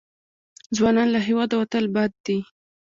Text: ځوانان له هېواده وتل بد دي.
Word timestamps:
ځوانان 0.75 1.07
له 1.15 1.19
هېواده 1.27 1.55
وتل 1.57 1.85
بد 1.95 2.11
دي. 2.25 2.37